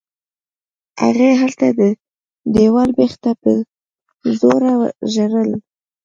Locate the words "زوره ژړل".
4.39-5.51